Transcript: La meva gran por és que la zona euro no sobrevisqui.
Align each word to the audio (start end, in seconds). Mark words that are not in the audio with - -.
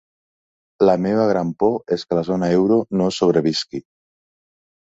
La 0.89 0.95
meva 1.03 1.27
gran 1.31 1.51
por 1.63 1.93
és 1.97 2.07
que 2.09 2.19
la 2.21 2.25
zona 2.31 2.51
euro 2.57 2.81
no 3.03 3.13
sobrevisqui. 3.21 3.87